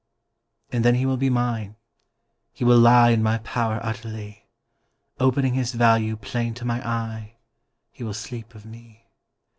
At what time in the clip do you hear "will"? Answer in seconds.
1.05-1.15, 2.63-2.79, 8.03-8.15